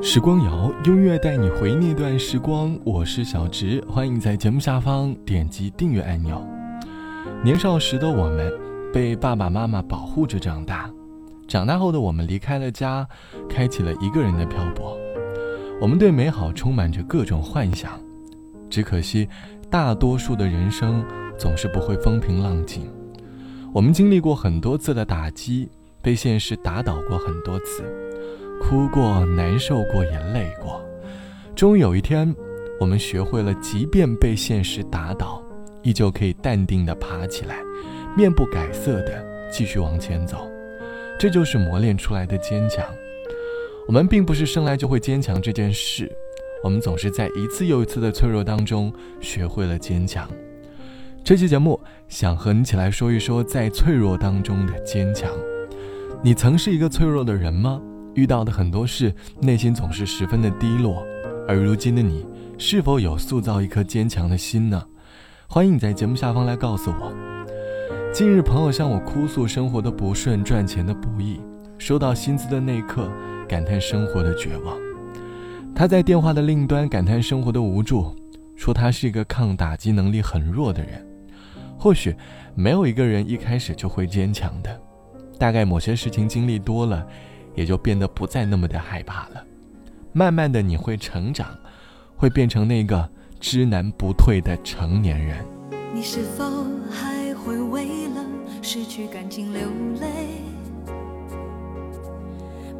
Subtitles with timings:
[0.00, 2.78] 时光谣，音乐带你回那段时光。
[2.84, 6.40] 我是小直，欢迎在节目下方点击订阅按钮。
[7.42, 8.52] 年少时的我们，
[8.92, 10.88] 被爸爸妈妈保护着长大。
[11.48, 13.06] 长大后的我们，离开了家，
[13.48, 14.96] 开启了一个人的漂泊。
[15.80, 18.00] 我们对美好充满着各种幻想，
[18.70, 19.28] 只可惜，
[19.68, 21.04] 大多数的人生
[21.36, 22.88] 总是不会风平浪静。
[23.74, 25.68] 我们经历过很多次的打击，
[26.00, 27.82] 被现实打倒过很多次，
[28.60, 30.84] 哭过、难受过、也累过。
[31.54, 32.34] 终于有一天，
[32.78, 35.42] 我们学会了，即便被现实打倒，
[35.82, 37.56] 依旧可以淡定地爬起来，
[38.16, 40.48] 面不改色地继续往前走。
[41.18, 42.84] 这就是磨练出来的坚强。
[43.86, 46.10] 我们并不是生来就会坚强这件事，
[46.62, 50.28] 我们总是在一次又一次的脆弱当中学会了坚强。
[51.24, 55.30] 这期节目想和你一起来说一说在脆弱当中的坚强。
[56.22, 57.80] 你曾是一个脆弱的人吗？
[58.18, 61.06] 遇到的很多事，内心总是十分的低落。
[61.46, 62.26] 而如今的你，
[62.58, 64.84] 是否有塑造一颗坚强的心呢？
[65.46, 67.12] 欢迎你在节目下方来告诉我。
[68.12, 71.40] 近日，朋友向我哭诉生活的不顺、赚钱的不易，
[71.78, 73.08] 收到薪资的那一刻。
[73.48, 74.76] 感叹生活的绝望，
[75.74, 78.14] 他在电话的另一端感叹生活的无助，
[78.56, 81.02] 说他是一个抗打击能力很弱的人。
[81.78, 82.14] 或许
[82.54, 84.78] 没有一个人一开始就会坚强的，
[85.38, 87.06] 大概某些事情经历多了，
[87.58, 89.44] 也就变得不再那么的害怕了。
[90.12, 91.48] 慢慢的你会成长，
[92.16, 95.44] 会变成那个知难不退的成年人。
[95.92, 96.44] 你是否
[96.88, 98.24] 还会为了
[98.62, 99.62] 失去感情流
[100.00, 100.40] 泪？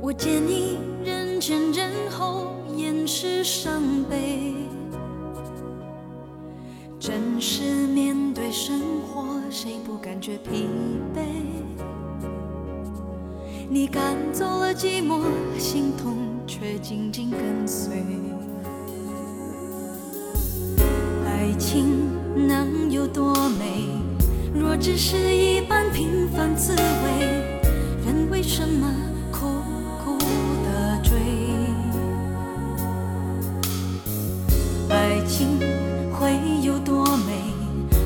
[0.01, 4.55] 我见你人前人后掩饰伤悲，
[7.01, 10.69] 真实面对生活，谁不感觉疲
[11.13, 11.88] 惫？
[13.71, 15.21] 你赶走了寂寞
[15.59, 16.17] 心痛
[16.47, 18.03] 却紧紧跟随。
[21.27, 23.91] 爱情能有多美？
[24.59, 27.27] 若只是一般平凡滋味
[28.07, 28.91] 人为什么
[29.31, 29.47] 苦
[30.03, 30.17] 苦
[30.65, 31.13] 的追？
[34.89, 35.59] 爱情
[36.11, 37.53] 会有多美？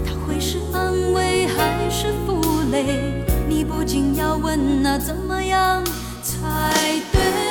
[0.05, 2.41] 它会是安慰还是负
[2.73, 3.22] 累？
[3.65, 5.85] 不禁要问，那怎么样
[6.23, 6.41] 才
[7.13, 7.42] 对？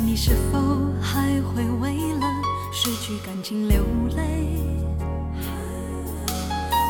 [0.00, 0.58] 你是否
[1.00, 2.26] 还会为了
[2.72, 3.82] 失去感情流
[4.16, 4.46] 泪？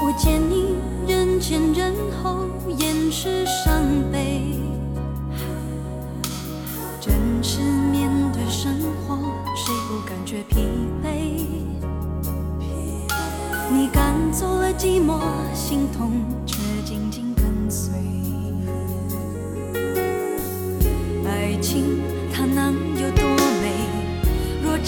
[0.04, 0.76] 我见你
[1.10, 2.44] 人前人后
[2.76, 3.82] 掩饰伤
[4.12, 4.60] 悲，
[7.00, 9.16] 真实面对生活，
[9.56, 10.68] 谁不感觉疲
[11.02, 11.46] 惫？
[13.70, 15.18] 你赶走了寂寞，
[15.54, 16.12] 心痛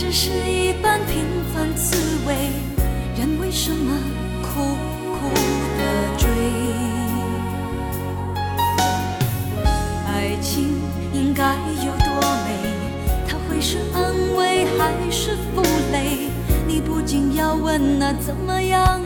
[0.00, 1.94] 只是一般平凡滋
[2.26, 2.34] 味，
[3.18, 3.94] 人为什么
[4.40, 4.48] 苦
[5.12, 5.28] 苦
[5.76, 6.26] 的追？
[10.06, 10.80] 爱情
[11.12, 12.48] 应该有多美？
[13.28, 15.60] 它会是安慰还是负
[15.92, 16.30] 累？
[16.66, 19.02] 你不禁要问，那怎么样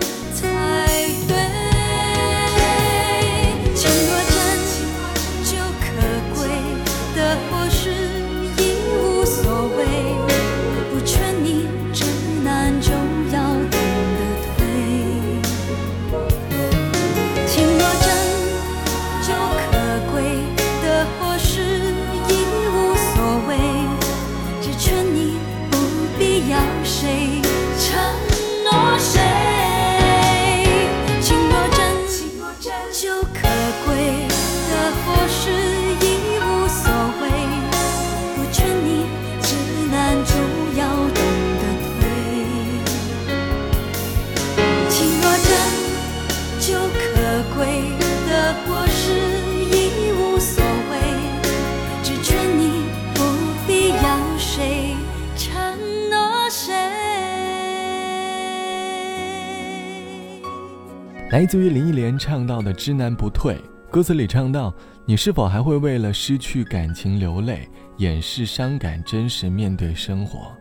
[61.35, 63.55] 来自于林忆莲唱到的《知难不退》，
[63.91, 64.73] 歌词里唱到
[65.05, 70.53] ：“你是否还会为了失去感情流泪，掩饰伤感，真实面对生活？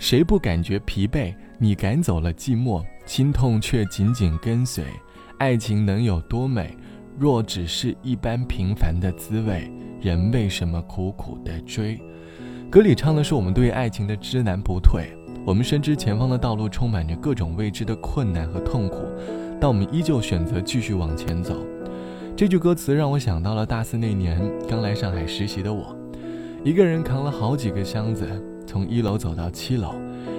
[0.00, 1.32] 谁不感觉疲惫？
[1.56, 4.82] 你赶走了寂寞，心痛却紧紧跟随。
[5.38, 6.76] 爱情能有多美？
[7.16, 9.70] 若只是一般平凡的滋味，
[10.00, 11.96] 人为什么苦苦的追？”
[12.68, 15.16] 歌里唱的是我们对爱情的知难不退。
[15.44, 19.06] 我们深知前方的道路充满着各种未知的困难和痛苦，
[19.60, 21.56] 但我们依旧选择继续往前走。
[22.36, 25.96] 这句歌词让我想到了大四那年刚来上海实习的我，
[26.62, 28.26] 一个人扛了好几个箱子，
[28.66, 29.94] 从一楼走到七楼。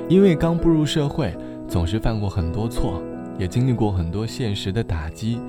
[0.07, 1.35] 因为刚步入社会，
[1.67, 3.01] 总是犯过很多错，
[3.37, 5.39] 也经历过很多现实的打击。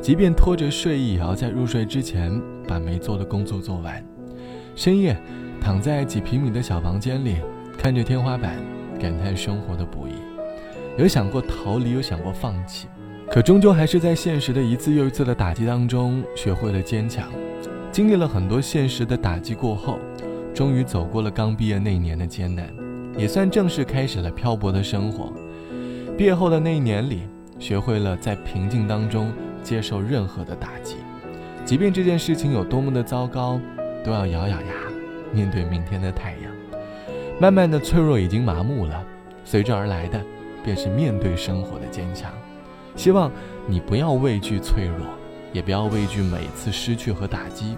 [0.00, 2.32] 即便拖着睡意，也要在入睡之前
[2.66, 4.04] 把没做的工作做完。
[4.74, 5.16] 深夜，
[5.60, 7.36] 躺在几平米的小房间里，
[7.78, 8.56] 看着天花板。
[9.02, 10.12] 感叹生活的不易，
[10.96, 12.86] 有想过逃离，有想过放弃，
[13.28, 17.28] 可终究还是在现实的一次又一次的打击当中，学会了坚强。
[17.90, 19.98] 经历了很多现实的打击过后，
[20.54, 22.72] 终于走过了刚毕业那一年的艰难，
[23.18, 25.32] 也算正式开始了漂泊的生活。
[26.16, 27.22] 毕业后的那一年里，
[27.58, 29.32] 学会了在平静当中
[29.64, 30.98] 接受任何的打击，
[31.64, 33.60] 即便这件事情有多么的糟糕，
[34.04, 34.74] 都要咬咬牙，
[35.32, 36.51] 面对明天的太阳。
[37.42, 39.04] 慢慢的脆弱已经麻木了，
[39.44, 40.24] 随之而来的
[40.64, 42.30] 便是面对生活的坚强。
[42.94, 43.28] 希望
[43.66, 45.04] 你不要畏惧脆弱，
[45.52, 47.76] 也不要畏惧每次失去和打击，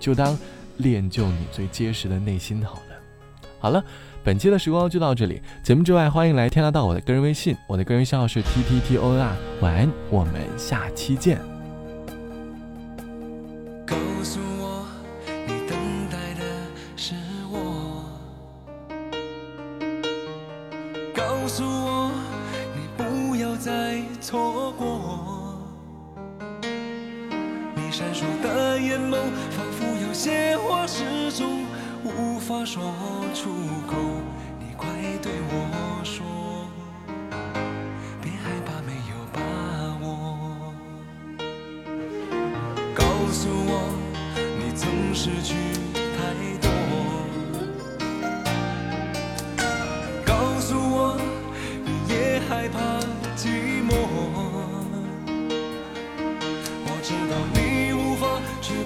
[0.00, 0.34] 就当
[0.78, 2.96] 练就你最结实的内心好了。
[3.60, 3.84] 好了，
[4.24, 5.42] 本期的时光就到这里。
[5.62, 9.36] 节目之外，欢迎来添加到我的个人微信，我的个人信号是 t t t o n r。
[9.60, 11.53] 晚安，我们下期见。
[21.56, 22.10] 诉我，
[22.74, 25.56] 你不要再错过，
[27.76, 29.12] 你闪烁的眼眸，
[29.50, 31.64] 仿佛有些话始终
[32.02, 32.82] 无法说
[33.32, 33.50] 出
[33.86, 33.94] 口。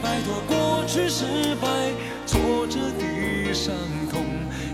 [0.08, 1.26] 摆脱过去失
[1.60, 1.69] 败、
[2.25, 3.75] 挫折的伤
[4.10, 4.25] 痛，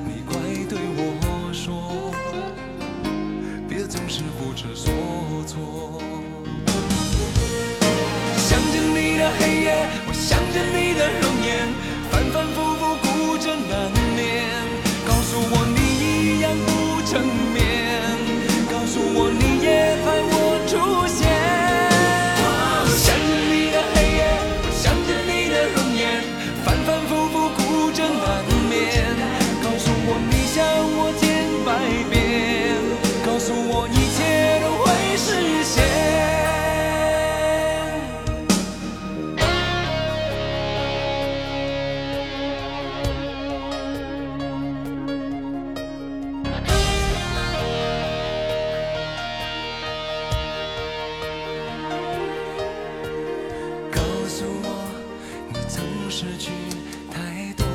[0.07, 0.39] 你快
[0.69, 2.15] 对我说，
[3.69, 4.93] 别总是不知所
[5.45, 6.01] 措。
[8.37, 9.75] 想着你的黑夜，
[10.07, 11.03] 我想着你的
[55.85, 56.51] 总失去
[57.13, 57.67] 太多，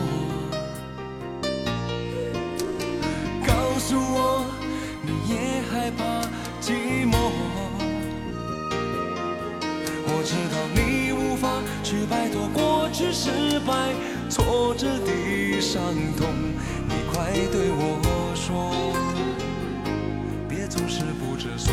[3.46, 4.46] 告诉我
[5.04, 6.02] 你也害怕
[6.60, 7.14] 寂寞。
[10.08, 13.94] 我知道你无法去摆脱过去失败
[14.28, 15.80] 挫折的伤
[16.18, 16.26] 痛，
[16.88, 18.02] 你快对我
[18.34, 18.72] 说，
[20.48, 21.72] 别总是不知所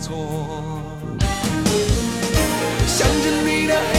[0.00, 0.80] 措。
[2.86, 3.91] 想着你的。